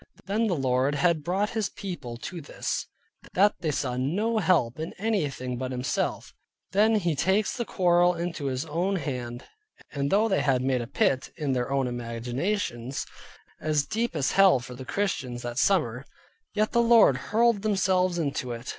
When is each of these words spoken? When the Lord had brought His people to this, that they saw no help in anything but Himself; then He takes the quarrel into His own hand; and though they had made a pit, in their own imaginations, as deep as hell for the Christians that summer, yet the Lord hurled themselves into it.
When 0.25 0.47
the 0.47 0.55
Lord 0.55 0.95
had 0.95 1.23
brought 1.23 1.51
His 1.51 1.69
people 1.69 2.17
to 2.17 2.41
this, 2.41 2.87
that 3.35 3.53
they 3.59 3.69
saw 3.69 3.97
no 3.97 4.39
help 4.39 4.79
in 4.79 4.93
anything 4.93 5.57
but 5.57 5.69
Himself; 5.71 6.33
then 6.71 6.95
He 6.95 7.15
takes 7.15 7.55
the 7.55 7.65
quarrel 7.65 8.15
into 8.15 8.45
His 8.47 8.65
own 8.65 8.95
hand; 8.95 9.43
and 9.91 10.09
though 10.11 10.27
they 10.27 10.41
had 10.41 10.63
made 10.63 10.81
a 10.81 10.87
pit, 10.87 11.29
in 11.37 11.53
their 11.53 11.69
own 11.71 11.85
imaginations, 11.85 13.05
as 13.59 13.85
deep 13.85 14.15
as 14.15 14.31
hell 14.31 14.59
for 14.59 14.73
the 14.73 14.85
Christians 14.85 15.43
that 15.43 15.59
summer, 15.59 16.03
yet 16.55 16.71
the 16.71 16.81
Lord 16.81 17.17
hurled 17.29 17.61
themselves 17.61 18.17
into 18.17 18.53
it. 18.53 18.69